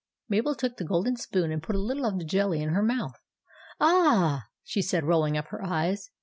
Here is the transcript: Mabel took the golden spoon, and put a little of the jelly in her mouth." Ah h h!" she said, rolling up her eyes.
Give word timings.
Mabel 0.27 0.55
took 0.55 0.77
the 0.77 0.83
golden 0.83 1.15
spoon, 1.15 1.51
and 1.51 1.61
put 1.61 1.75
a 1.75 1.79
little 1.79 2.07
of 2.07 2.17
the 2.17 2.25
jelly 2.25 2.59
in 2.63 2.69
her 2.69 2.81
mouth." 2.81 3.21
Ah 3.79 4.37
h 4.45 4.47
h!" 4.47 4.51
she 4.71 4.81
said, 4.81 5.03
rolling 5.03 5.37
up 5.37 5.49
her 5.49 5.63
eyes. 5.63 6.09